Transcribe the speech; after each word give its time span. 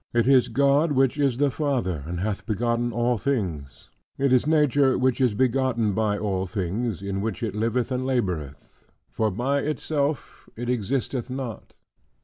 It 0.15 0.27
is 0.27 0.47
God, 0.47 0.93
which 0.93 1.19
is 1.19 1.37
the 1.37 1.51
Father, 1.51 2.03
and 2.07 2.21
hath 2.21 2.47
begotten 2.47 2.91
all 2.91 3.19
things: 3.19 3.91
it 4.17 4.33
is 4.33 4.47
Nature, 4.47 4.97
which 4.97 5.21
is 5.21 5.35
begotten 5.35 5.93
by 5.93 6.17
all 6.17 6.47
things, 6.47 7.03
in 7.03 7.21
which 7.21 7.43
it 7.43 7.53
liveth 7.53 7.91
and 7.91 8.03
laboreth; 8.03 8.67
for 9.11 9.29
by 9.29 9.59
itself 9.59 10.49
it 10.55 10.69
existeth 10.71 11.29
not. 11.29 11.75